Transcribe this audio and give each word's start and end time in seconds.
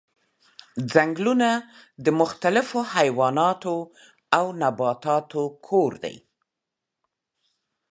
ځنګلونه 0.93 1.49
د 2.05 2.05
مختلفو 2.21 2.79
حیواناتو 2.95 3.75
او 4.37 4.45
نباتاتو 4.61 5.43
کور 5.67 5.91
دي. 6.03 6.15